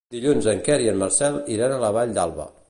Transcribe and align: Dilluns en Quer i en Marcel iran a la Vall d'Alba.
Dilluns 0.13 0.47
en 0.53 0.63
Quer 0.67 0.77
i 0.85 0.89
en 0.93 0.97
Marcel 1.03 1.39
iran 1.59 1.75
a 1.75 1.79
la 1.85 1.93
Vall 1.99 2.17
d'Alba. 2.19 2.51